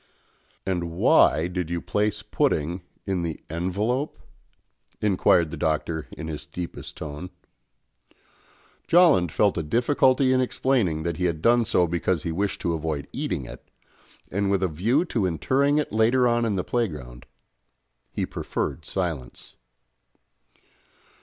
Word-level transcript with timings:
"And 0.65 0.89
why 0.89 1.45
did 1.47 1.69
you 1.69 1.79
place 1.79 2.23
pudding 2.23 2.81
in 3.05 3.21
the 3.21 3.39
envelope?" 3.51 4.17
inquired 4.99 5.51
the 5.51 5.57
Doctor 5.57 6.07
in 6.13 6.27
his 6.27 6.43
deepest 6.47 6.97
tone. 6.97 7.29
Jolland 8.87 9.31
felt 9.31 9.59
a 9.59 9.61
difficulty 9.61 10.33
in 10.33 10.41
explaining 10.41 11.03
that 11.03 11.17
he 11.17 11.25
had 11.25 11.39
done 11.39 11.65
so 11.65 11.85
because 11.85 12.23
he 12.23 12.31
wished 12.31 12.61
to 12.61 12.73
avoid 12.73 13.07
eating 13.13 13.45
it, 13.45 13.69
and 14.31 14.49
with 14.49 14.63
a 14.63 14.67
view 14.67 15.05
to 15.05 15.27
interring 15.27 15.77
it 15.77 15.91
later 15.93 16.27
on 16.27 16.45
in 16.45 16.55
the 16.55 16.63
playground: 16.63 17.27
he 18.11 18.25
preferred 18.25 18.85
silence. 18.85 19.53